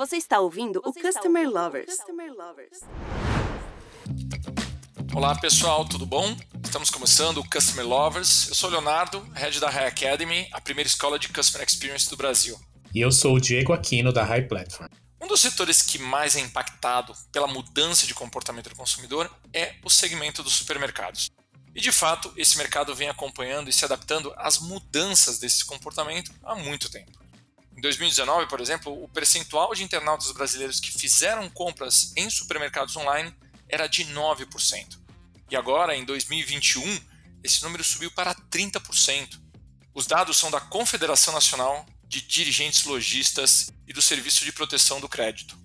[0.00, 1.94] Você está ouvindo Você o Customer ouvindo Lovers.
[1.94, 2.80] Customer Lovers.
[5.14, 6.34] Olá pessoal, tudo bom?
[6.64, 8.48] Estamos começando o Customer Lovers.
[8.48, 12.16] Eu sou o Leonardo, head da High Academy, a primeira escola de Customer Experience do
[12.16, 12.58] Brasil.
[12.94, 14.88] E eu sou o Diego Aquino da High Platform.
[15.20, 19.90] Um dos setores que mais é impactado pela mudança de comportamento do consumidor é o
[19.90, 21.30] segmento dos supermercados.
[21.74, 26.54] E de fato, esse mercado vem acompanhando e se adaptando às mudanças desse comportamento há
[26.54, 27.20] muito tempo.
[27.80, 33.34] Em 2019, por exemplo, o percentual de internautas brasileiros que fizeram compras em supermercados online
[33.70, 34.98] era de 9%.
[35.50, 37.00] E agora, em 2021,
[37.42, 39.40] esse número subiu para 30%.
[39.94, 45.08] Os dados são da Confederação Nacional de Dirigentes Logistas e do Serviço de Proteção do
[45.08, 45.56] Crédito.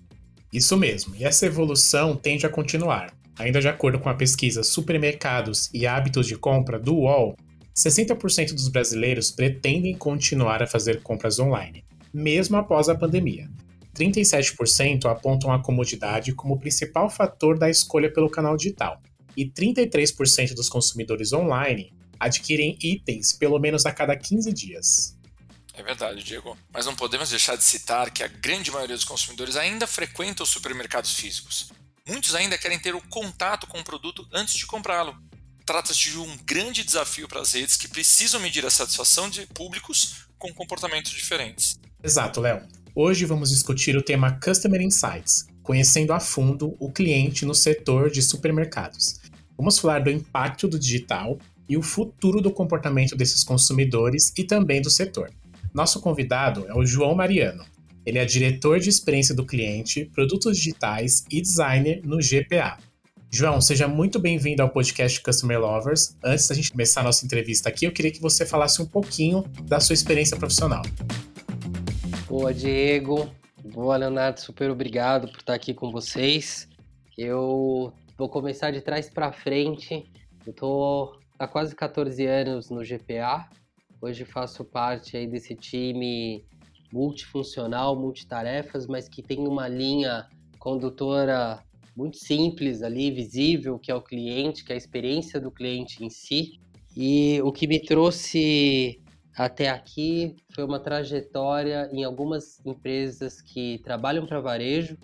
[0.50, 3.12] Isso mesmo, e essa evolução tende a continuar.
[3.38, 7.36] Ainda de acordo com a pesquisa Supermercados e Hábitos de Compra do UOL,
[7.76, 13.48] 60% dos brasileiros pretendem continuar a fazer compras online, mesmo após a pandemia.
[13.94, 19.00] 37% apontam a comodidade como principal fator da escolha pelo canal digital,
[19.36, 25.16] e 33% dos consumidores online adquirem itens pelo menos a cada 15 dias.
[25.74, 26.56] É verdade, Diego.
[26.72, 30.48] Mas não podemos deixar de citar que a grande maioria dos consumidores ainda frequenta os
[30.48, 31.70] supermercados físicos.
[32.08, 35.14] Muitos ainda querem ter o contato com o produto antes de comprá-lo.
[35.66, 40.26] Trata-se de um grande desafio para as redes que precisam medir a satisfação de públicos
[40.38, 41.78] com comportamentos diferentes.
[42.06, 42.60] Exato, Léo.
[42.94, 48.22] Hoje vamos discutir o tema Customer Insights, conhecendo a fundo o cliente no setor de
[48.22, 49.18] supermercados.
[49.58, 51.36] Vamos falar do impacto do digital
[51.68, 55.32] e o futuro do comportamento desses consumidores e também do setor.
[55.74, 57.64] Nosso convidado é o João Mariano,
[58.06, 62.78] ele é diretor de experiência do cliente, produtos digitais e designer no GPA.
[63.32, 66.16] João, seja muito bem-vindo ao podcast Customer Lovers.
[66.22, 69.42] Antes da gente começar a nossa entrevista aqui, eu queria que você falasse um pouquinho
[69.64, 70.82] da sua experiência profissional.
[72.28, 73.30] Boa, Diego.
[73.72, 74.40] Boa, Leonardo.
[74.40, 76.68] Super obrigado por estar aqui com vocês.
[77.16, 80.10] Eu vou começar de trás para frente.
[80.44, 83.48] Eu tô há quase 14 anos no GPA.
[84.02, 86.44] Hoje faço parte aí desse time
[86.92, 91.62] multifuncional, multitarefas, mas que tem uma linha condutora
[91.96, 96.10] muito simples ali, visível, que é o cliente, que é a experiência do cliente em
[96.10, 96.58] si.
[96.96, 99.00] E o que me trouxe
[99.36, 104.96] até aqui foi uma trajetória em algumas empresas que trabalham para varejo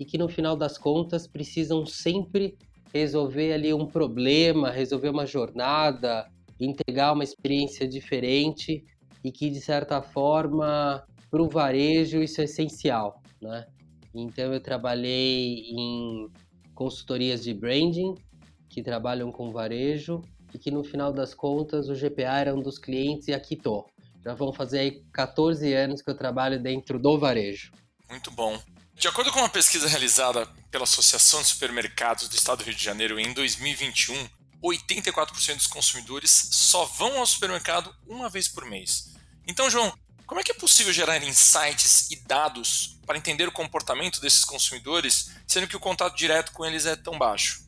[0.00, 2.56] e que no final das contas precisam sempre
[2.92, 6.26] resolver ali um problema, resolver uma jornada,
[6.58, 8.82] entregar uma experiência diferente
[9.22, 13.66] e que de certa forma para o varejo isso é essencial, né?
[14.14, 16.30] Então eu trabalhei em
[16.74, 18.14] consultorias de branding
[18.70, 20.22] que trabalham com varejo
[20.54, 23.86] e que no final das contas o GPA era um dos clientes e aqui tô.
[24.24, 27.72] Já vão fazer aí 14 anos que eu trabalho dentro do varejo.
[28.08, 28.58] Muito bom.
[28.94, 32.82] De acordo com uma pesquisa realizada pela Associação de Supermercados do Estado do Rio de
[32.82, 34.14] Janeiro em 2021,
[34.62, 39.12] 84% dos consumidores só vão ao supermercado uma vez por mês.
[39.46, 39.92] Então, João,
[40.26, 45.32] como é que é possível gerar insights e dados para entender o comportamento desses consumidores,
[45.46, 47.64] sendo que o contato direto com eles é tão baixo?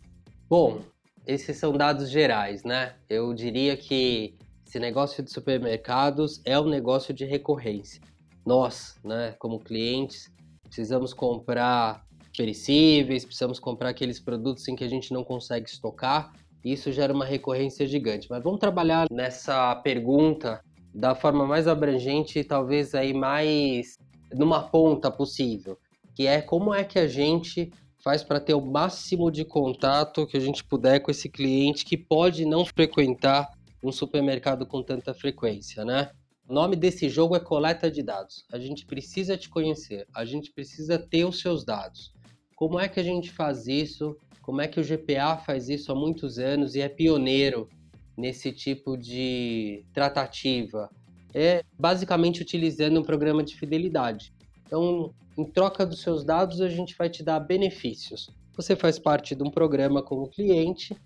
[0.49, 0.83] Bom,
[1.27, 2.95] esses são dados gerais, né?
[3.09, 4.35] Eu diria que
[4.67, 8.01] esse negócio de supermercados é um negócio de recorrência.
[8.45, 10.33] Nós, né, como clientes,
[10.63, 12.05] precisamos comprar
[12.37, 16.33] perecíveis, precisamos comprar aqueles produtos em que a gente não consegue estocar.
[16.65, 18.29] Isso gera uma recorrência gigante.
[18.31, 20.61] Mas vamos trabalhar nessa pergunta
[20.95, 23.99] da forma mais abrangente e talvez aí mais
[24.33, 25.79] numa ponta possível,
[26.15, 27.71] que é como é que a gente
[28.07, 31.97] faz para ter o máximo de contato que a gente puder com esse cliente que
[31.97, 33.51] pode não frequentar
[33.83, 36.13] um supermercado com tanta frequência, né?
[36.49, 38.45] O nome desse jogo é coleta de dados.
[38.53, 42.13] A gente precisa te conhecer, a gente precisa ter os seus dados.
[42.55, 44.17] Como é que a gente faz isso?
[44.41, 47.69] Como é que o GPA faz isso há muitos anos e é pioneiro
[48.17, 50.89] nesse tipo de tratativa?
[51.35, 54.33] É basicamente utilizando um programa de fidelidade.
[54.65, 58.31] Então, em troca dos seus dados, a gente vai te dar benefícios.
[58.57, 60.97] Você faz parte de um programa como cliente,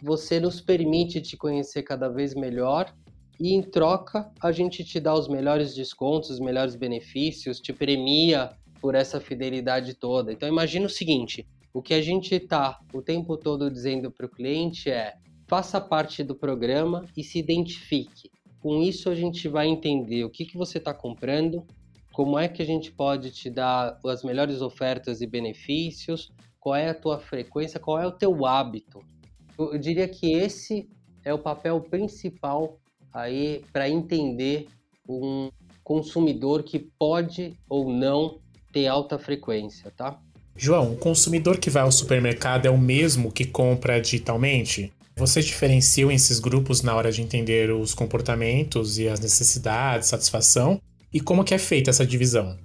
[0.00, 2.94] você nos permite te conhecer cada vez melhor
[3.38, 8.52] e em troca a gente te dá os melhores descontos, os melhores benefícios, te premia
[8.80, 10.32] por essa fidelidade toda.
[10.32, 14.28] Então imagina o seguinte, o que a gente está o tempo todo dizendo para o
[14.28, 15.14] cliente é
[15.46, 18.30] faça parte do programa e se identifique.
[18.60, 21.66] Com isso, a gente vai entender o que, que você está comprando,
[22.20, 26.90] como é que a gente pode te dar as melhores ofertas e benefícios, qual é
[26.90, 29.00] a tua frequência, qual é o teu hábito.
[29.58, 30.86] Eu diria que esse
[31.24, 32.78] é o papel principal
[33.10, 34.66] aí para entender
[35.08, 35.48] um
[35.82, 38.38] consumidor que pode ou não
[38.70, 40.20] ter alta frequência, tá?
[40.54, 44.92] João, o consumidor que vai ao supermercado é o mesmo que compra digitalmente?
[45.16, 50.78] Vocês diferenciam esses grupos na hora de entender os comportamentos e as necessidades, satisfação?
[51.12, 52.56] E como que é feita essa divisão?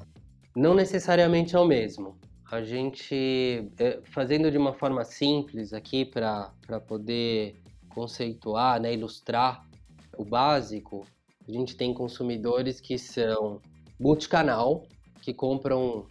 [0.56, 2.15] Não necessariamente é o mesmo.
[2.51, 6.51] A gente, é, fazendo de uma forma simples aqui para
[6.88, 7.56] poder
[7.89, 9.68] conceituar, né, ilustrar
[10.15, 11.07] o básico,
[11.47, 13.59] a gente tem consumidores que são
[14.00, 14.86] multicanal,
[15.21, 16.06] que compram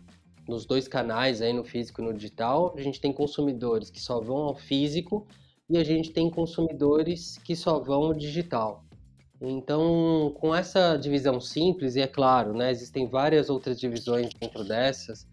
[0.48, 2.74] nos dois canais, aí no físico e no digital.
[2.76, 5.26] A gente tem consumidores que só vão ao físico
[5.70, 8.83] e a gente tem consumidores que só vão ao digital.
[9.46, 15.26] Então, com essa divisão simples, e é claro, né, existem várias outras divisões dentro dessas,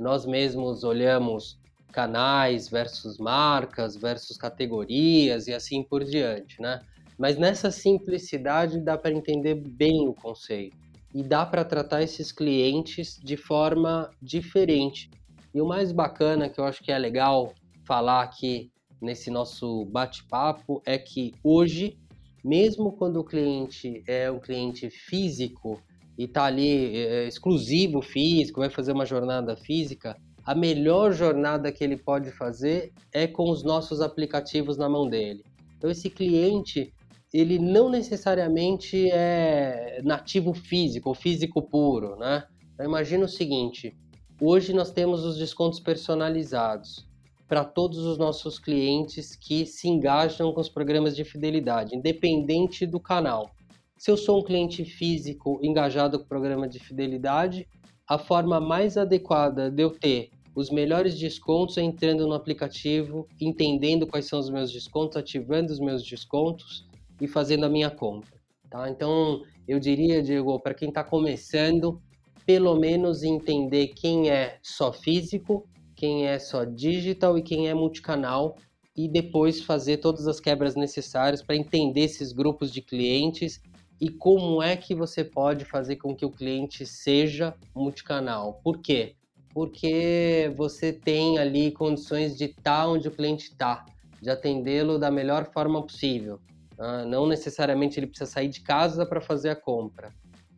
[0.00, 1.58] nós mesmos olhamos
[1.92, 6.80] canais versus marcas versus categorias e assim por diante, né?
[7.18, 10.76] Mas nessa simplicidade dá para entender bem o conceito
[11.14, 15.10] e dá para tratar esses clientes de forma diferente.
[15.54, 17.52] E o mais bacana que eu acho que é legal
[17.84, 21.98] falar aqui nesse nosso bate-papo é que hoje,
[22.44, 25.80] mesmo quando o cliente é um cliente físico
[26.18, 31.84] e está ali é, exclusivo físico, vai fazer uma jornada física, a melhor jornada que
[31.84, 35.44] ele pode fazer é com os nossos aplicativos na mão dele.
[35.78, 36.92] Então esse cliente
[37.32, 42.44] ele não necessariamente é nativo físico físico puro, né?
[42.74, 43.96] Então, imagina o seguinte:
[44.40, 47.10] hoje nós temos os descontos personalizados
[47.52, 52.98] para todos os nossos clientes que se engajam com os programas de fidelidade, independente do
[52.98, 53.50] canal.
[53.98, 57.68] Se eu sou um cliente físico engajado com o programa de fidelidade,
[58.08, 64.06] a forma mais adequada de eu ter os melhores descontos é entrando no aplicativo, entendendo
[64.06, 66.88] quais são os meus descontos, ativando os meus descontos
[67.20, 68.32] e fazendo a minha compra.
[68.70, 68.88] Tá?
[68.88, 72.00] Então, eu diria, Diego, para quem está começando,
[72.46, 75.68] pelo menos entender quem é só físico,
[76.02, 78.56] quem é só digital e quem é multicanal,
[78.96, 83.60] e depois fazer todas as quebras necessárias para entender esses grupos de clientes
[84.00, 88.60] e como é que você pode fazer com que o cliente seja multicanal.
[88.64, 89.14] Por quê?
[89.54, 93.86] Porque você tem ali condições de estar tá onde o cliente está,
[94.20, 96.40] de atendê-lo da melhor forma possível.
[96.76, 100.12] Ah, não necessariamente ele precisa sair de casa para fazer a compra.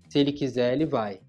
[0.08, 1.20] Se ele quiser, ele vai.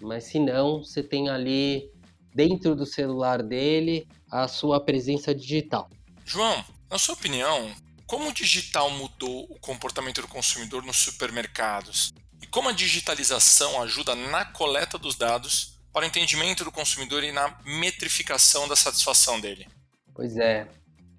[0.00, 1.90] Mas se não, você tem ali
[2.34, 5.88] dentro do celular dele a sua presença digital.
[6.24, 7.72] João, na sua opinião,
[8.06, 12.12] como o digital mudou o comportamento do consumidor nos supermercados?
[12.42, 17.32] E como a digitalização ajuda na coleta dos dados para o entendimento do consumidor e
[17.32, 19.66] na metrificação da satisfação dele?
[20.14, 20.68] Pois é,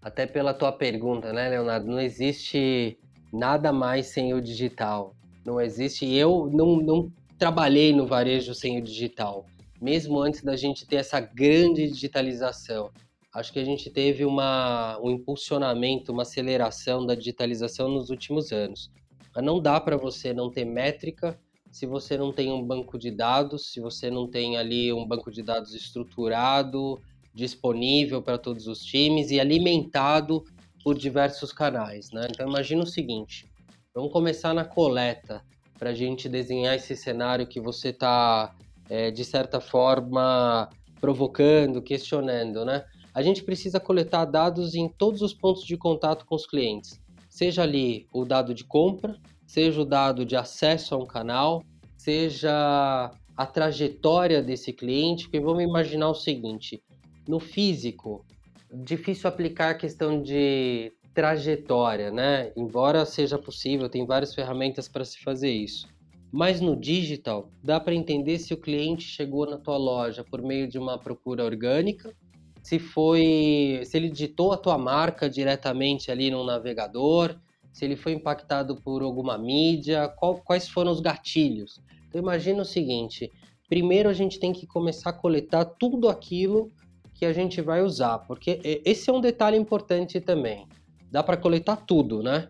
[0.01, 1.87] até pela tua pergunta, né, Leonardo?
[1.87, 2.97] Não existe
[3.31, 5.15] nada mais sem o digital.
[5.45, 6.05] Não existe.
[6.05, 9.45] Eu não, não trabalhei no varejo sem o digital,
[9.81, 12.91] mesmo antes da gente ter essa grande digitalização.
[13.33, 18.91] Acho que a gente teve uma, um impulsionamento, uma aceleração da digitalização nos últimos anos.
[19.35, 21.39] Mas não dá para você não ter métrica
[21.71, 25.31] se você não tem um banco de dados, se você não tem ali um banco
[25.31, 26.99] de dados estruturado,
[27.33, 30.43] disponível para todos os times e alimentado
[30.83, 32.27] por diversos canais, né?
[32.29, 33.47] Então imagina o seguinte,
[33.93, 35.43] vamos começar na coleta
[35.77, 38.55] para a gente desenhar esse cenário que você está
[38.89, 40.69] é, de certa forma
[40.99, 42.83] provocando, questionando, né?
[43.13, 47.63] A gente precisa coletar dados em todos os pontos de contato com os clientes, seja
[47.63, 49.15] ali o dado de compra,
[49.45, 51.63] seja o dado de acesso a um canal,
[51.97, 56.83] seja a trajetória desse cliente, porque vamos imaginar o seguinte:
[57.27, 58.25] no físico,
[58.71, 62.51] difícil aplicar a questão de trajetória, né?
[62.55, 65.87] Embora seja possível, tem várias ferramentas para se fazer isso.
[66.31, 70.67] Mas no digital, dá para entender se o cliente chegou na tua loja por meio
[70.67, 72.13] de uma procura orgânica,
[72.61, 77.35] se foi, se ele digitou a tua marca diretamente ali no navegador,
[77.71, 81.81] se ele foi impactado por alguma mídia, qual, quais foram os gatilhos.
[82.07, 83.31] Então imagina o seguinte:
[83.67, 86.71] primeiro a gente tem que começar a coletar tudo aquilo
[87.13, 90.67] que a gente vai usar, porque esse é um detalhe importante também.
[91.11, 92.47] Dá para coletar tudo, né?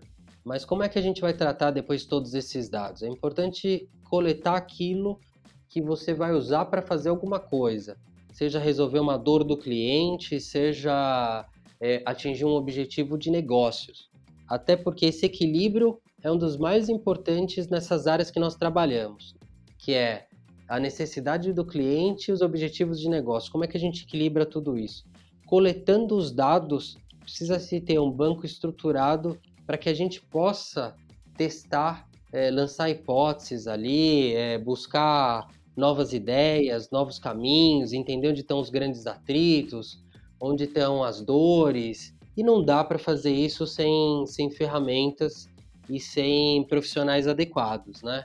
[0.50, 3.04] Mas como é que a gente vai tratar depois todos esses dados?
[3.04, 5.20] É importante coletar aquilo
[5.70, 7.96] que você vai usar para fazer alguma coisa,
[8.34, 11.46] seja resolver uma dor do cliente, seja
[11.80, 14.10] é, atingir um objetivo de negócios.
[14.48, 19.36] Até porque esse equilíbrio é um dos mais importantes nessas áreas que nós trabalhamos,
[19.78, 20.26] que é
[20.68, 23.52] a necessidade do cliente e os objetivos de negócio.
[23.52, 25.06] Como é que a gente equilibra tudo isso?
[25.46, 29.38] Coletando os dados, precisa-se ter um banco estruturado
[29.70, 30.96] para que a gente possa
[31.38, 35.48] testar, é, lançar hipóteses ali, é, buscar
[35.78, 40.04] novas ideias, novos caminhos, entender onde estão os grandes atritos,
[40.42, 42.16] onde estão as dores.
[42.36, 45.48] E não dá para fazer isso sem, sem ferramentas
[45.88, 48.24] e sem profissionais adequados, né?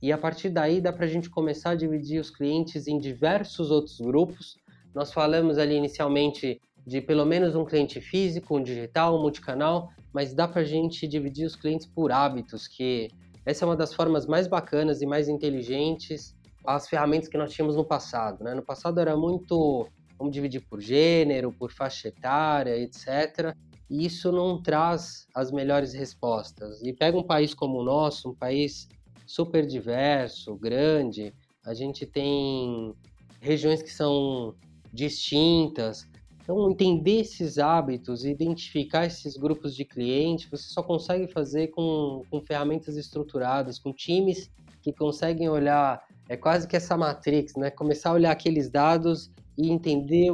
[0.00, 3.72] E a partir daí dá para a gente começar a dividir os clientes em diversos
[3.72, 4.54] outros grupos.
[4.94, 10.32] Nós falamos ali inicialmente de pelo menos um cliente físico, um digital, um multicanal, mas
[10.32, 13.08] dá para a gente dividir os clientes por hábitos, que
[13.44, 17.76] essa é uma das formas mais bacanas e mais inteligentes as ferramentas que nós tínhamos
[17.76, 18.42] no passado.
[18.42, 18.54] Né?
[18.54, 19.86] No passado era muito,
[20.18, 23.54] vamos dividir por gênero, por faixa etária, etc.
[23.88, 26.82] E isso não traz as melhores respostas.
[26.82, 28.88] E pega um país como o nosso, um país
[29.26, 31.32] super diverso, grande,
[31.64, 32.94] a gente tem
[33.40, 34.54] regiões que são
[34.92, 36.08] distintas.
[36.46, 42.40] Então, entender esses hábitos, identificar esses grupos de clientes, você só consegue fazer com, com
[42.40, 44.48] ferramentas estruturadas, com times
[44.80, 47.68] que conseguem olhar, é quase que essa matrix, né?
[47.68, 50.30] Começar a olhar aqueles dados e entender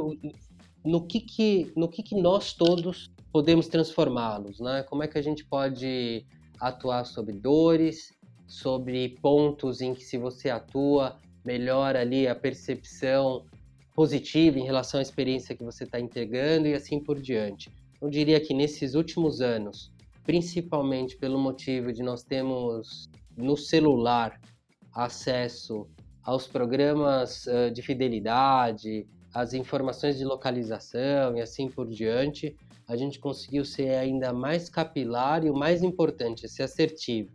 [0.85, 4.83] no que que, no que, que nós todos podemos transformá-los, né?
[4.83, 6.27] Como é que a gente pode
[6.59, 8.13] atuar sobre dores,
[8.45, 13.45] sobre pontos em que se você atua, melhora ali a percepção
[13.93, 17.71] positiva em relação à experiência que você está entregando e assim por diante.
[18.01, 19.91] Eu diria que nesses últimos anos,
[20.23, 24.39] principalmente pelo motivo de nós termos no celular
[24.93, 25.87] acesso
[26.23, 32.55] aos programas de fidelidade, às informações de localização e assim por diante,
[32.87, 37.31] a gente conseguiu ser ainda mais capilar e o mais importante, ser assertivo.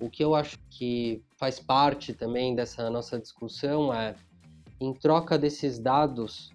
[0.00, 4.14] O que eu acho que faz parte também dessa nossa discussão é,
[4.80, 6.50] em troca desses dados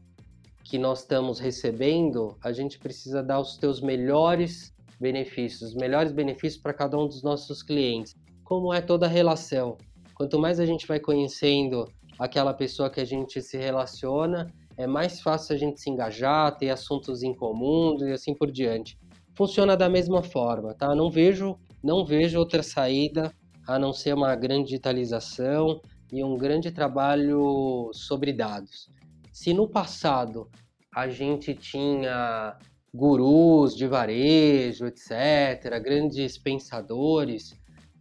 [0.63, 6.61] que nós estamos recebendo, a gente precisa dar os teus melhores benefícios, os melhores benefícios
[6.61, 8.15] para cada um dos nossos clientes.
[8.43, 9.77] Como é toda a relação?
[10.13, 11.85] Quanto mais a gente vai conhecendo
[12.19, 14.47] aquela pessoa que a gente se relaciona,
[14.77, 18.97] é mais fácil a gente se engajar, ter assuntos em comum e assim por diante.
[19.35, 20.93] Funciona da mesma forma, tá?
[20.93, 23.33] Não vejo, não vejo outra saída
[23.67, 28.89] a não ser uma grande digitalização e um grande trabalho sobre dados.
[29.31, 30.49] Se no passado
[30.93, 32.57] a gente tinha
[32.93, 37.53] gurus de varejo, etc., grandes pensadores,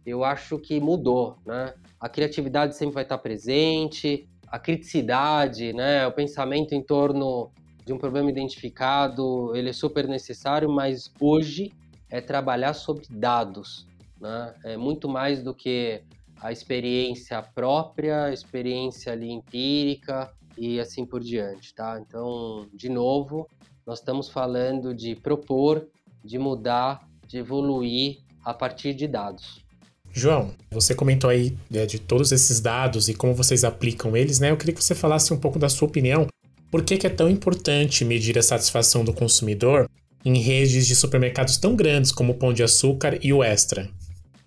[0.05, 1.73] eu acho que mudou, né?
[1.99, 6.05] A criatividade sempre vai estar presente, a criticidade, né?
[6.05, 7.51] O pensamento em torno
[7.85, 11.71] de um problema identificado, ele é super necessário, mas hoje
[12.09, 13.87] é trabalhar sobre dados,
[14.19, 14.53] né?
[14.65, 16.03] É muito mais do que
[16.41, 22.01] a experiência própria, a experiência ali empírica e assim por diante, tá?
[22.01, 23.47] Então, de novo,
[23.85, 25.87] nós estamos falando de propor,
[26.25, 29.63] de mudar, de evoluir a partir de dados.
[30.11, 34.51] João, você comentou aí né, de todos esses dados e como vocês aplicam eles, né?
[34.51, 36.27] Eu queria que você falasse um pouco da sua opinião.
[36.69, 39.89] Por que, que é tão importante medir a satisfação do consumidor
[40.25, 43.89] em redes de supermercados tão grandes como o Pão de Açúcar e o Extra?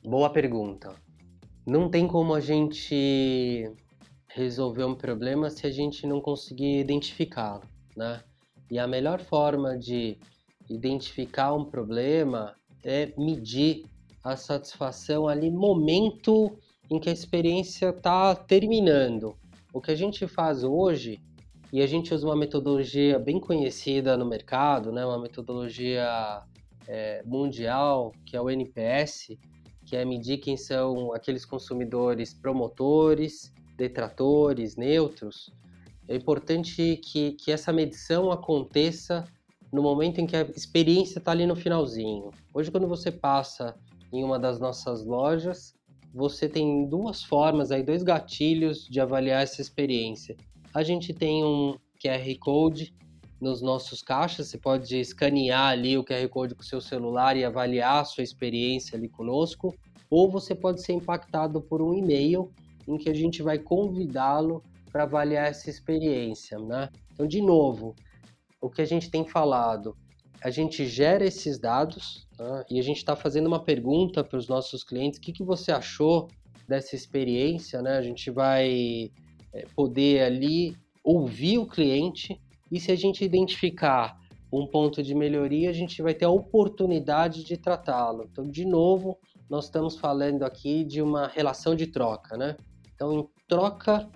[0.02, 1.03] Boa pergunta.
[1.66, 3.70] Não tem como a gente
[4.28, 7.62] resolver um problema se a gente não conseguir identificá-lo,
[7.96, 8.22] né?
[8.70, 10.18] E a melhor forma de
[10.68, 13.86] identificar um problema é medir
[14.22, 16.58] a satisfação ali momento
[16.90, 19.34] em que a experiência está terminando.
[19.72, 21.20] O que a gente faz hoje,
[21.72, 26.42] e a gente usa uma metodologia bem conhecida no mercado, né, uma metodologia
[26.86, 29.36] é, mundial, que é o NPS,
[29.84, 35.52] que é medir quem são aqueles consumidores promotores, detratores, neutros.
[36.08, 39.24] É importante que, que essa medição aconteça
[39.72, 42.30] no momento em que a experiência está ali no finalzinho.
[42.52, 43.74] Hoje, quando você passa
[44.12, 45.74] em uma das nossas lojas,
[46.14, 50.36] você tem duas formas aí, dois gatilhos de avaliar essa experiência.
[50.72, 52.94] A gente tem um QR Code
[53.44, 57.44] nos nossos caixas, você pode escanear ali o QR Code com o seu celular e
[57.44, 59.74] avaliar a sua experiência ali conosco,
[60.10, 62.50] ou você pode ser impactado por um e-mail
[62.88, 66.88] em que a gente vai convidá-lo para avaliar essa experiência, né?
[67.12, 67.94] Então, de novo,
[68.60, 69.94] o que a gente tem falado,
[70.42, 72.64] a gente gera esses dados tá?
[72.70, 75.70] e a gente está fazendo uma pergunta para os nossos clientes: o que, que você
[75.70, 76.28] achou
[76.66, 77.82] dessa experiência?
[77.82, 77.98] Né?
[77.98, 79.10] A gente vai
[79.52, 84.18] é, poder ali ouvir o cliente e se a gente identificar
[84.52, 88.28] um ponto de melhoria, a gente vai ter a oportunidade de tratá-lo.
[88.30, 89.18] Então, de novo,
[89.50, 92.56] nós estamos falando aqui de uma relação de troca, né?
[92.94, 94.08] Então, em troca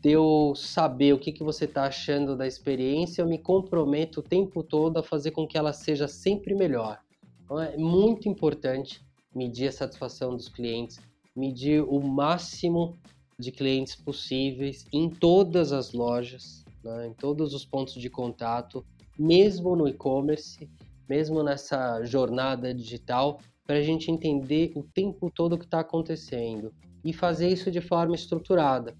[0.00, 4.22] de eu saber o que, que você está achando da experiência, eu me comprometo o
[4.22, 7.00] tempo todo a fazer com que ela seja sempre melhor.
[7.42, 9.00] Então é muito importante
[9.34, 10.98] medir a satisfação dos clientes,
[11.34, 12.96] medir o máximo
[13.38, 18.84] de clientes possíveis em todas as lojas, né, em todos os pontos de contato,
[19.18, 20.68] mesmo no e-commerce,
[21.08, 26.72] mesmo nessa jornada digital, para a gente entender o tempo todo o que está acontecendo
[27.04, 28.94] e fazer isso de forma estruturada,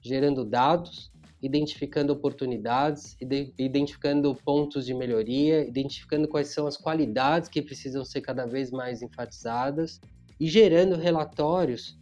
[0.00, 1.12] gerando dados,
[1.42, 3.16] identificando oportunidades,
[3.58, 9.02] identificando pontos de melhoria, identificando quais são as qualidades que precisam ser cada vez mais
[9.02, 10.00] enfatizadas
[10.38, 11.98] e gerando relatórios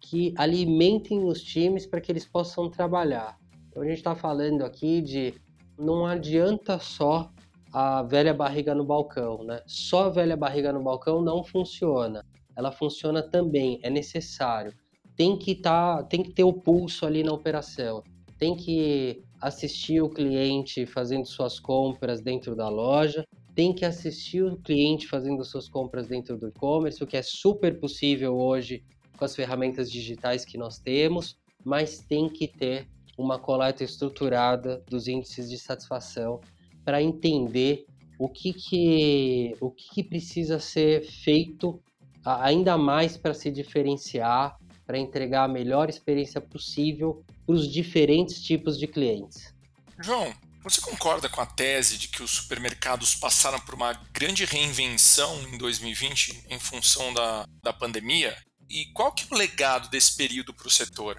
[0.00, 3.36] que alimentem os times para que eles possam trabalhar.
[3.74, 5.34] Então a gente está falando aqui de
[5.76, 7.28] não adianta só
[7.72, 9.60] a velha barriga no balcão, né?
[9.66, 12.24] Só a velha barriga no balcão não funciona.
[12.54, 14.72] Ela funciona também, é necessário.
[15.16, 18.04] Tem que tá, tem que ter o pulso ali na operação
[18.38, 24.56] tem que assistir o cliente fazendo suas compras dentro da loja, tem que assistir o
[24.56, 28.84] cliente fazendo suas compras dentro do e-commerce, o que é super possível hoje
[29.16, 35.08] com as ferramentas digitais que nós temos, mas tem que ter uma coleta estruturada dos
[35.08, 36.40] índices de satisfação
[36.84, 37.86] para entender
[38.18, 41.80] o que, que, o que, que precisa ser feito
[42.24, 44.56] ainda mais para se diferenciar
[44.86, 49.54] para entregar a melhor experiência possível para os diferentes tipos de clientes.
[49.98, 55.42] João, você concorda com a tese de que os supermercados passaram por uma grande reinvenção
[55.48, 58.36] em 2020 em função da, da pandemia?
[58.68, 61.16] E qual que é o legado desse período para o setor?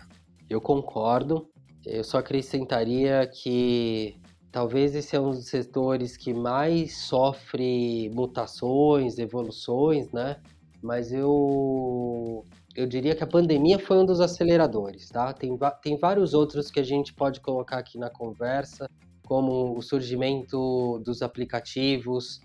[0.49, 1.49] Eu concordo.
[1.85, 4.15] Eu só acrescentaria que
[4.51, 10.37] talvez esse é um dos setores que mais sofre mutações, evoluções, né?
[10.81, 12.43] Mas eu
[12.75, 15.31] eu diria que a pandemia foi um dos aceleradores, tá?
[15.31, 18.89] Tem, tem vários outros que a gente pode colocar aqui na conversa,
[19.23, 22.41] como o surgimento dos aplicativos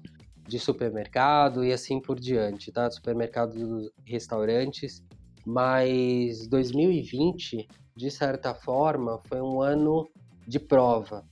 [0.47, 2.91] de supermercado e assim por diante, tá?
[2.91, 5.03] Supermercados restaurantes.
[5.45, 7.67] Mas 2020,
[8.01, 10.09] de certa forma, foi um ano
[10.47, 11.23] de prova.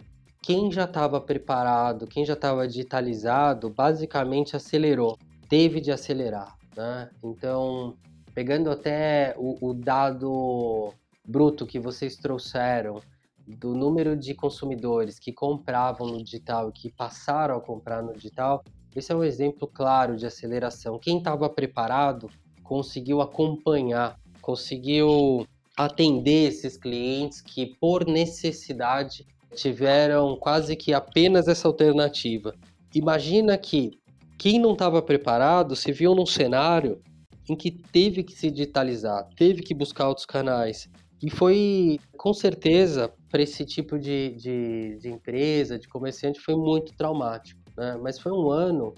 [0.42, 5.16] Quem já estava preparado, quem já estava digitalizado, basicamente acelerou,
[5.48, 7.08] teve de acelerar, né?
[7.24, 7.96] Então,
[8.34, 10.92] pegando até o, o dado
[11.26, 13.00] bruto que vocês trouxeram
[13.46, 18.62] do número de consumidores que compravam no digital e que passaram a comprar no digital,
[18.94, 20.98] esse é um exemplo claro de aceleração.
[20.98, 22.28] Quem estava preparado
[22.62, 25.46] conseguiu acompanhar, conseguiu
[25.78, 32.52] atender esses clientes que, por necessidade, tiveram quase que apenas essa alternativa.
[32.92, 33.92] Imagina que
[34.36, 37.00] quem não estava preparado se viu num cenário
[37.48, 40.90] em que teve que se digitalizar, teve que buscar outros canais.
[41.22, 46.92] E foi, com certeza, para esse tipo de, de, de, empresa, de comerciante, foi muito
[46.94, 47.60] traumático.
[47.76, 47.98] Né?
[48.02, 48.94] Mas foi um ano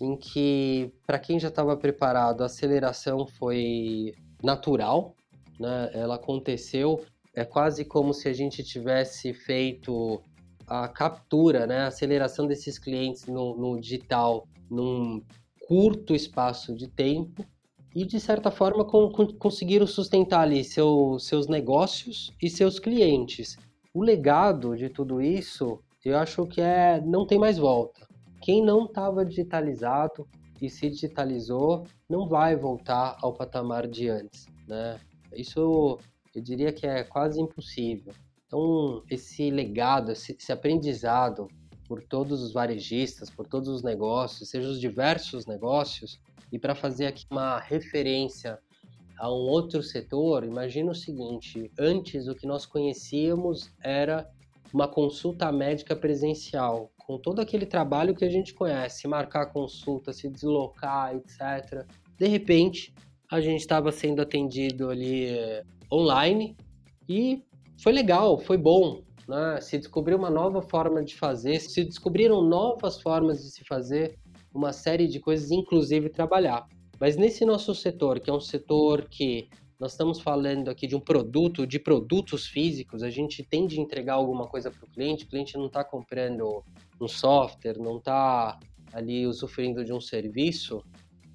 [0.00, 5.14] em que, para quem já estava preparado, a aceleração foi natural,
[5.60, 5.90] né?
[5.92, 7.04] ela aconteceu.
[7.34, 10.20] É quase como se a gente tivesse feito
[10.66, 11.80] a captura, né?
[11.80, 15.22] a aceleração desses clientes no, no digital num
[15.68, 17.44] curto espaço de tempo
[17.94, 23.56] e de certa forma com, com, conseguiram sustentar ali seu, seus negócios e seus clientes.
[23.92, 28.06] O legado de tudo isso, eu acho que é não tem mais volta.
[28.40, 30.26] Quem não estava digitalizado
[30.62, 34.98] e se digitalizou não vai voltar ao patamar de antes, né?
[35.34, 35.98] Isso
[36.34, 38.12] eu diria que é quase impossível.
[38.46, 41.48] Então esse legado, esse, aprendizado
[41.86, 46.20] por todos os varejistas, por todos os negócios, sejam os diversos negócios,
[46.52, 48.58] e para fazer aqui uma referência
[49.18, 54.28] a um outro setor, imagina o seguinte: antes o que nós conhecíamos era
[54.72, 60.28] uma consulta médica presencial, com todo aquele trabalho que a gente conhece, marcar consulta, se
[60.28, 61.84] deslocar, etc.
[62.16, 62.94] De repente,
[63.30, 66.56] a gente estava sendo atendido ali eh, online
[67.08, 67.42] e
[67.80, 69.02] foi legal, foi bom.
[69.28, 69.60] Né?
[69.60, 74.18] Se descobriu uma nova forma de fazer, se descobriram novas formas de se fazer
[74.52, 76.66] uma série de coisas, inclusive trabalhar.
[76.98, 81.00] Mas nesse nosso setor, que é um setor que nós estamos falando aqui de um
[81.00, 85.28] produto, de produtos físicos, a gente tem de entregar alguma coisa para o cliente, o
[85.28, 86.62] cliente não está comprando
[87.00, 88.58] um software, não está
[88.92, 90.84] ali usufruindo de um serviço,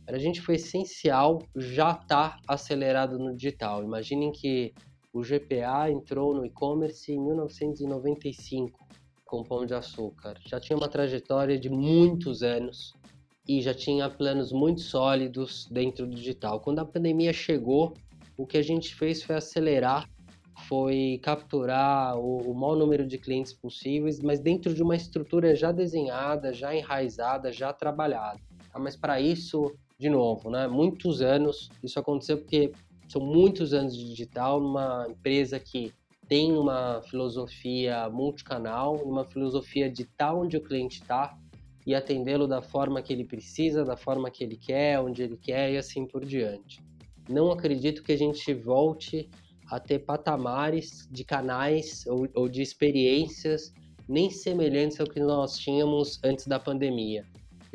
[0.05, 3.83] para a gente foi essencial já estar tá acelerado no digital.
[3.83, 4.73] Imaginem que
[5.11, 8.85] o GPA entrou no e-commerce em 1995
[9.25, 10.37] com Pão de Açúcar.
[10.45, 12.93] Já tinha uma trajetória de muitos anos
[13.47, 16.59] e já tinha planos muito sólidos dentro do digital.
[16.59, 17.93] Quando a pandemia chegou,
[18.37, 20.07] o que a gente fez foi acelerar,
[20.67, 25.71] foi capturar o, o maior número de clientes possíveis, mas dentro de uma estrutura já
[25.71, 28.39] desenhada, já enraizada, já trabalhada.
[28.71, 28.79] Tá?
[28.79, 32.71] Mas para isso, de novo, né, muitos anos, isso aconteceu porque
[33.07, 35.93] são muitos anos de digital numa empresa que
[36.27, 41.37] tem uma filosofia multicanal, uma filosofia de estar onde o cliente está
[41.85, 45.71] e atendê-lo da forma que ele precisa, da forma que ele quer, onde ele quer
[45.71, 46.83] e assim por diante.
[47.29, 49.29] Não acredito que a gente volte
[49.69, 53.73] a ter patamares de canais ou, ou de experiências
[54.07, 57.25] nem semelhantes ao que nós tínhamos antes da pandemia.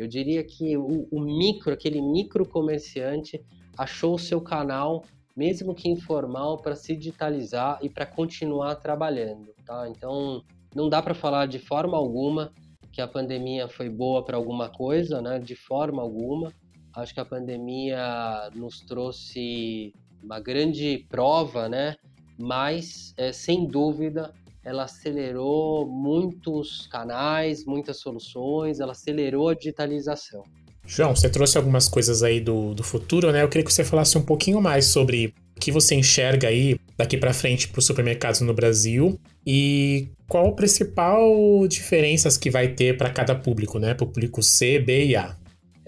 [0.01, 3.45] Eu diria que o, o micro, aquele micro comerciante,
[3.77, 5.05] achou o seu canal,
[5.37, 9.53] mesmo que informal, para se digitalizar e para continuar trabalhando.
[9.67, 9.87] Tá?
[9.91, 10.43] Então,
[10.75, 12.51] não dá para falar de forma alguma
[12.91, 15.39] que a pandemia foi boa para alguma coisa, né?
[15.39, 16.51] De forma alguma.
[16.95, 21.97] Acho que a pandemia nos trouxe uma grande prova, né?
[22.39, 24.33] Mas, é, sem dúvida,
[24.64, 30.44] ela acelerou muitos canais, muitas soluções, ela acelerou a digitalização.
[30.87, 33.42] João, você trouxe algumas coisas aí do, do futuro, né?
[33.42, 37.16] Eu queria que você falasse um pouquinho mais sobre o que você enxerga aí daqui
[37.16, 42.96] para frente para os supermercados no Brasil e qual a principal diferenças que vai ter
[42.96, 43.94] para cada público, né?
[43.94, 45.37] Para o público C, B e A.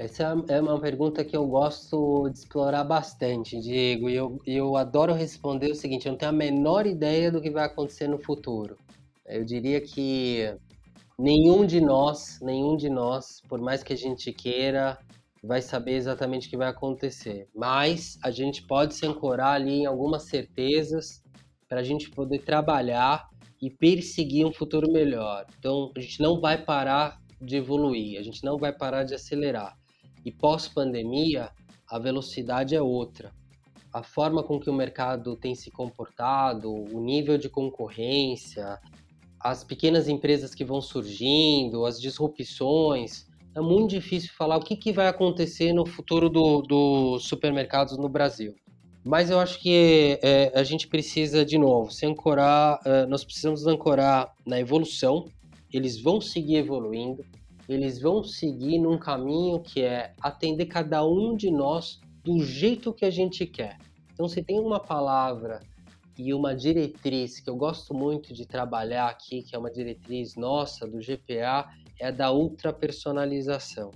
[0.02, 5.12] Essa é uma pergunta que eu gosto de explorar bastante, Diego, e eu, eu adoro
[5.12, 8.76] responder o seguinte: eu não tenho a menor ideia do que vai acontecer no futuro.
[9.24, 10.52] Eu diria que
[11.16, 14.98] nenhum de nós, nenhum de nós, por mais que a gente queira,
[15.40, 17.48] vai saber exatamente o que vai acontecer.
[17.54, 21.22] Mas a gente pode se ancorar ali em algumas certezas
[21.68, 23.28] para a gente poder trabalhar
[23.60, 25.46] e perseguir um futuro melhor.
[25.56, 29.80] Então a gente não vai parar de evoluir, a gente não vai parar de acelerar.
[30.24, 31.50] E pós-pandemia,
[31.88, 33.32] a velocidade é outra.
[33.92, 38.78] A forma com que o mercado tem se comportado, o nível de concorrência,
[39.38, 44.92] as pequenas empresas que vão surgindo, as disrupções, é muito difícil falar o que, que
[44.92, 48.54] vai acontecer no futuro dos do supermercados no Brasil.
[49.04, 53.66] Mas eu acho que é, a gente precisa, de novo, se ancorar, é, nós precisamos
[53.66, 55.26] ancorar na evolução,
[55.72, 57.24] eles vão seguir evoluindo,
[57.72, 63.04] eles vão seguir num caminho que é atender cada um de nós do jeito que
[63.04, 63.78] a gente quer.
[64.12, 65.60] Então, se tem uma palavra
[66.18, 70.86] e uma diretriz que eu gosto muito de trabalhar aqui, que é uma diretriz nossa
[70.86, 73.90] do GPA, é a da ultrapersonalização.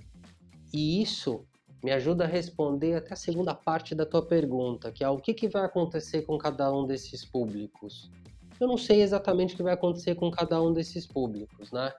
[0.73, 1.45] E isso
[1.83, 5.33] me ajuda a responder até a segunda parte da tua pergunta, que é o que,
[5.33, 8.09] que vai acontecer com cada um desses públicos.
[8.59, 11.93] Eu não sei exatamente o que vai acontecer com cada um desses públicos, né?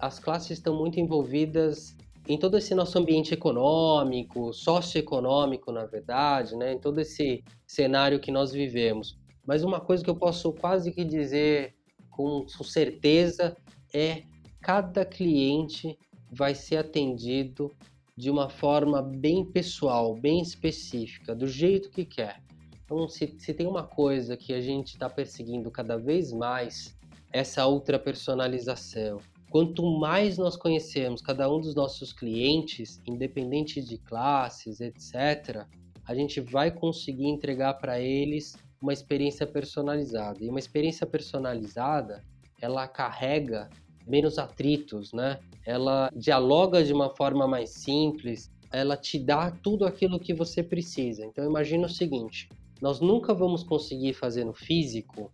[0.00, 6.72] As classes estão muito envolvidas em todo esse nosso ambiente econômico, socioeconômico, na verdade, né?
[6.72, 9.18] em todo esse cenário que nós vivemos.
[9.46, 11.74] Mas uma coisa que eu posso quase que dizer
[12.08, 13.56] com certeza
[13.92, 14.22] é
[14.60, 15.98] cada cliente
[16.30, 17.74] vai ser atendido
[18.16, 22.42] de uma forma bem pessoal, bem específica, do jeito que quer.
[22.84, 26.96] Então, se, se tem uma coisa que a gente está perseguindo cada vez mais,
[27.32, 29.18] essa ultra personalização,
[29.50, 35.66] Quanto mais nós conhecemos cada um dos nossos clientes, independente de classes, etc.,
[36.06, 40.38] a gente vai conseguir entregar para eles uma experiência personalizada.
[40.40, 42.22] E uma experiência personalizada,
[42.62, 43.68] ela carrega
[44.06, 45.40] menos atritos, né?
[45.66, 51.26] Ela dialoga de uma forma mais simples, ela te dá tudo aquilo que você precisa.
[51.26, 52.48] Então imagina o seguinte,
[52.80, 55.32] nós nunca vamos conseguir fazer no físico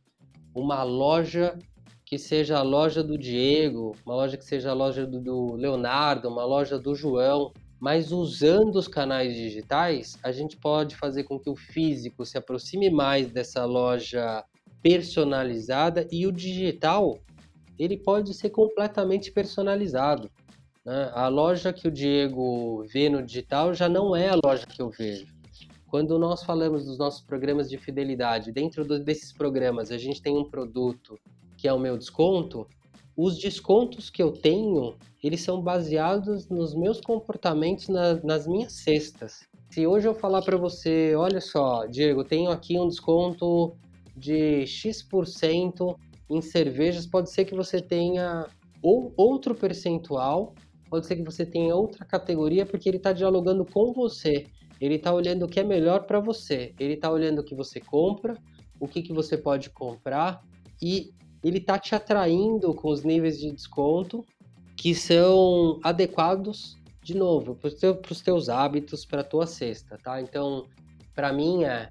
[0.54, 1.58] uma loja
[2.06, 6.28] que seja a loja do Diego, uma loja que seja a loja do, do Leonardo,
[6.28, 11.50] uma loja do João, mas usando os canais digitais, a gente pode fazer com que
[11.50, 14.44] o físico se aproxime mais dessa loja
[14.80, 17.18] personalizada e o digital
[17.76, 20.30] ele pode ser completamente personalizado.
[20.84, 21.10] Né?
[21.12, 24.90] A loja que o Diego vê no digital já não é a loja que eu
[24.90, 25.26] vejo.
[25.88, 30.48] Quando nós falamos dos nossos programas de fidelidade, dentro desses programas a gente tem um
[30.48, 31.18] produto
[31.56, 32.66] que é o meu desconto,
[33.16, 39.46] os descontos que eu tenho, eles são baseados nos meus comportamentos na, nas minhas cestas.
[39.70, 43.74] Se hoje eu falar para você, olha só, Diego, tenho aqui um desconto
[44.14, 45.96] de X%
[46.28, 48.46] em cervejas, pode ser que você tenha
[48.82, 50.54] ou outro percentual,
[50.90, 54.46] pode ser que você tenha outra categoria, porque ele está dialogando com você.
[54.80, 56.74] Ele está olhando o que é melhor para você.
[56.78, 58.36] Ele está olhando o que você compra,
[58.78, 60.42] o que, que você pode comprar
[60.80, 61.14] e
[61.48, 64.24] ele tá te atraindo com os níveis de desconto
[64.76, 70.20] que são adequados, de novo, para os teu, teus hábitos, para a tua cesta, tá?
[70.20, 70.66] Então,
[71.14, 71.88] para mim é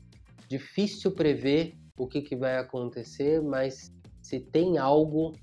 [0.48, 3.92] difícil prever o que, que vai acontecer, mas
[4.22, 5.34] se tem algo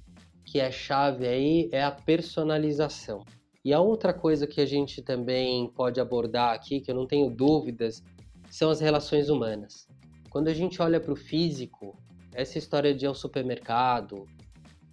[0.45, 3.25] que é chave aí é a personalização.
[3.65, 7.31] E a outra coisa que a gente também pode abordar aqui, que eu não tenho
[7.31, 8.03] dúvidas,
[8.51, 9.87] são as relações humanas.
[10.29, 11.97] Quando a gente olha para o físico,
[12.35, 14.27] essa história de ir ao supermercado,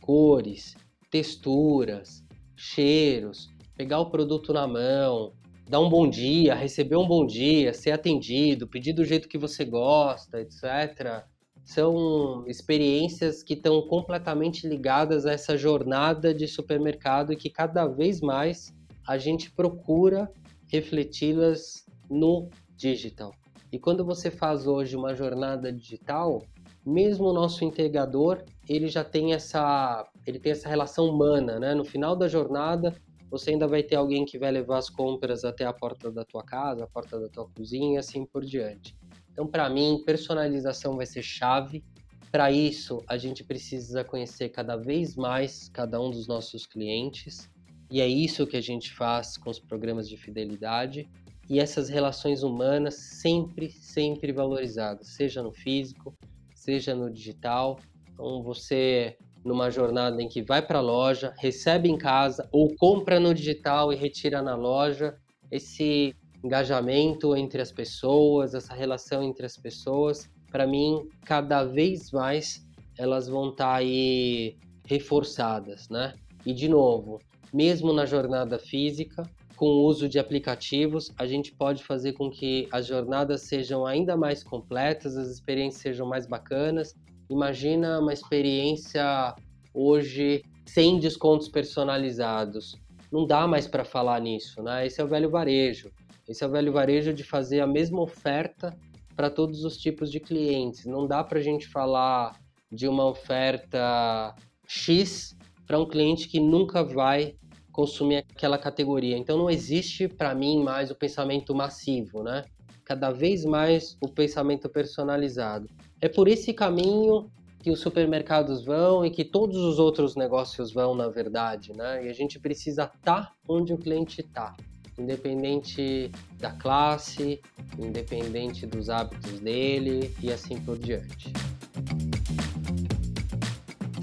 [0.01, 0.75] cores,
[1.09, 2.23] texturas,
[2.55, 5.33] cheiros, pegar o produto na mão,
[5.69, 9.63] dar um bom dia, receber um bom dia, ser atendido, pedir do jeito que você
[9.63, 11.23] gosta, etc.
[11.63, 18.19] São experiências que estão completamente ligadas a essa jornada de supermercado e que cada vez
[18.19, 18.73] mais
[19.07, 20.31] a gente procura
[20.67, 23.31] refleti-las no digital.
[23.71, 26.41] E quando você faz hoje uma jornada digital,
[26.89, 31.73] mesmo o nosso integrador, ele já tem essa, ele tem essa relação humana, né?
[31.73, 32.95] No final da jornada,
[33.29, 36.43] você ainda vai ter alguém que vai levar as compras até a porta da tua
[36.43, 38.95] casa, a porta da tua cozinha e assim por diante.
[39.31, 41.83] Então, para mim, personalização vai ser chave.
[42.31, 47.49] Para isso, a gente precisa conhecer cada vez mais cada um dos nossos clientes,
[47.91, 51.09] e é isso que a gente faz com os programas de fidelidade
[51.49, 56.15] e essas relações humanas sempre, sempre valorizadas, seja no físico,
[56.59, 57.79] seja no digital.
[58.13, 63.19] Então, você numa jornada em que vai para a loja, recebe em casa ou compra
[63.19, 65.15] no digital e retira na loja,
[65.49, 72.65] esse engajamento entre as pessoas, essa relação entre as pessoas, para mim, cada vez mais
[72.97, 76.13] elas vão estar tá aí reforçadas, né?
[76.45, 77.19] E de novo,
[77.53, 79.23] mesmo na jornada física,
[79.59, 84.15] com o uso de aplicativos, a gente pode fazer com que as jornadas sejam ainda
[84.15, 86.95] mais completas, as experiências sejam mais bacanas.
[87.29, 89.35] Imagina uma experiência
[89.73, 92.79] hoje sem descontos personalizados.
[93.11, 94.87] Não dá mais para falar nisso, né?
[94.87, 95.91] Esse é o velho varejo.
[96.25, 98.73] Esse é o velho varejo de fazer a mesma oferta
[99.13, 100.85] para todos os tipos de clientes.
[100.85, 102.39] Não dá para a gente falar
[102.71, 104.33] de uma oferta
[104.65, 105.35] X
[105.67, 107.35] para um cliente que nunca vai
[107.79, 109.17] consumir aquela categoria.
[109.17, 112.43] Então não existe para mim mais o pensamento massivo, né?
[112.83, 115.69] Cada vez mais o pensamento personalizado.
[116.01, 120.93] É por esse caminho que os supermercados vão e que todos os outros negócios vão,
[120.93, 122.05] na verdade, né?
[122.05, 124.57] E a gente precisa estar tá onde o cliente está,
[124.97, 127.39] independente da classe,
[127.77, 131.31] independente dos hábitos dele e assim por diante.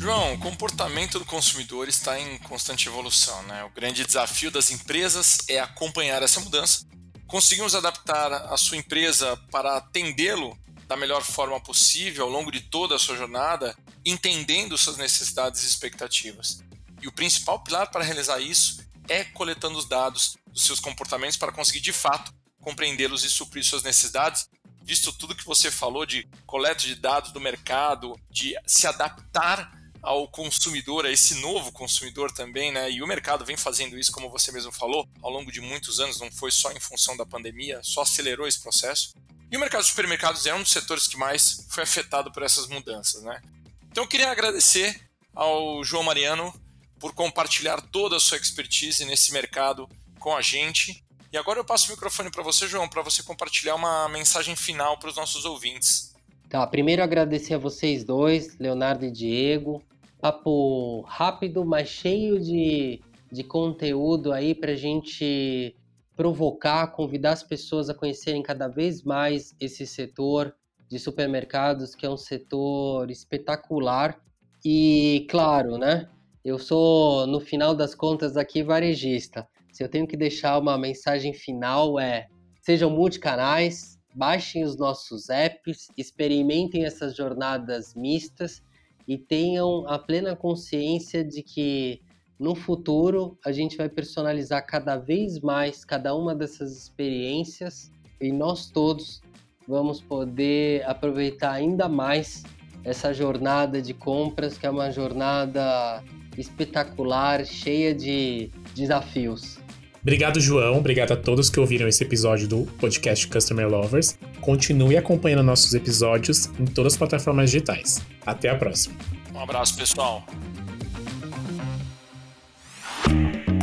[0.06, 3.42] João, o comportamento do consumidor está em constante evolução.
[3.42, 3.64] Né?
[3.64, 6.86] O grande desafio das empresas é acompanhar essa mudança.
[7.26, 12.94] Conseguimos adaptar a sua empresa para atendê-lo da melhor forma possível ao longo de toda
[12.94, 16.62] a sua jornada, entendendo suas necessidades e expectativas.
[17.02, 21.50] E o principal pilar para realizar isso é coletando os dados dos seus comportamentos para
[21.50, 24.48] conseguir de fato compreendê-los e suprir suas necessidades,
[24.84, 29.75] visto tudo que você falou de coleta de dados do mercado, de se adaptar
[30.06, 32.88] ao consumidor, a esse novo consumidor também, né?
[32.88, 36.20] E o mercado vem fazendo isso, como você mesmo falou, ao longo de muitos anos,
[36.20, 39.14] não foi só em função da pandemia, só acelerou esse processo.
[39.50, 42.68] E o mercado de supermercados é um dos setores que mais foi afetado por essas
[42.68, 43.42] mudanças, né?
[43.90, 45.00] Então eu queria agradecer
[45.34, 46.54] ao João Mariano
[47.00, 49.88] por compartilhar toda a sua expertise nesse mercado
[50.20, 51.04] com a gente.
[51.32, 54.98] E agora eu passo o microfone para você, João, para você compartilhar uma mensagem final
[55.00, 56.14] para os nossos ouvintes.
[56.48, 59.82] Tá, primeiro agradecer a vocês dois, Leonardo e Diego,
[60.20, 63.00] papo rápido, mas cheio de,
[63.30, 65.76] de conteúdo aí para a gente
[66.16, 70.54] provocar, convidar as pessoas a conhecerem cada vez mais esse setor
[70.88, 74.18] de supermercados, que é um setor espetacular.
[74.64, 76.08] E, claro, né?
[76.44, 79.46] Eu sou, no final das contas, aqui varejista.
[79.72, 82.28] Se eu tenho que deixar uma mensagem final é:
[82.62, 88.62] sejam multicanais, baixem os nossos apps, experimentem essas jornadas mistas
[89.06, 92.00] e tenham a plena consciência de que
[92.38, 97.90] no futuro a gente vai personalizar cada vez mais cada uma dessas experiências
[98.20, 99.22] e nós todos
[99.66, 102.44] vamos poder aproveitar ainda mais
[102.84, 106.02] essa jornada de compras, que é uma jornada
[106.38, 109.58] espetacular, cheia de desafios.
[110.06, 110.78] Obrigado, João.
[110.78, 114.16] Obrigado a todos que ouviram esse episódio do podcast Customer Lovers.
[114.40, 118.00] Continue acompanhando nossos episódios em todas as plataformas digitais.
[118.24, 118.94] Até a próxima.
[119.34, 120.24] Um abraço, pessoal.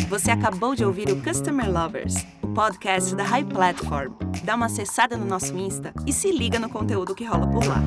[0.09, 4.11] Você acabou de ouvir o Customer Lovers, o podcast da High Platform.
[4.43, 7.81] Dá uma acessada no nosso Insta e se liga no conteúdo que rola por lá.